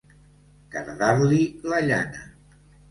Cardar-li 0.77 1.41
la 1.71 1.85
llana. 1.91 2.29